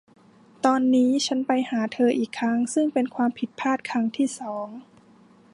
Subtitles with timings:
[0.65, 4.67] ตอนนี้ฉันไปหาเธออีกครั้งซึ่งเป็นความผิดพลาดครั้งที่สอง